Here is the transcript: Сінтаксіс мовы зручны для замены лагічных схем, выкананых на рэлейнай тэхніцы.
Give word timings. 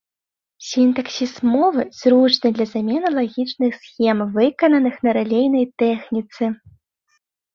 Сінтаксіс 0.67 1.33
мовы 1.55 1.81
зручны 1.97 2.49
для 2.55 2.65
замены 2.73 3.07
лагічных 3.17 3.77
схем, 3.85 4.17
выкананых 4.37 4.95
на 5.09 5.13
рэлейнай 5.19 5.65
тэхніцы. 5.83 6.43